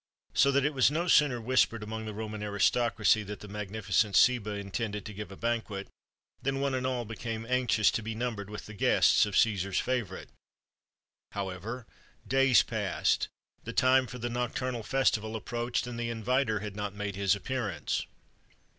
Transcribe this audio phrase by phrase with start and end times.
[0.33, 4.49] ]So that it was no sooner whispered among the Roman aristocracy that the magnificent Seba
[4.53, 5.89] intended to give a banquet,
[6.41, 10.29] than one and all became anxious to be numbered with the guests of Cæsar's favourite.
[11.33, 11.85] However,
[12.27, 13.27] days past,
[13.63, 18.07] the time for the nocturnal festival approached, and the Invitor had not made his appearance.